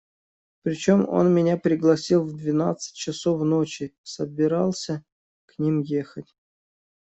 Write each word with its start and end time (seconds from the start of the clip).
Причем 0.63 1.07
он 1.07 1.31
меня 1.31 1.57
пригласил 1.57 2.25
в 2.25 2.35
двенадцать 2.35 2.95
часов 2.95 3.43
ночи, 3.43 3.95
собирался 4.01 5.05
к 5.45 5.59
ним 5.59 5.79
ехать. 5.81 6.35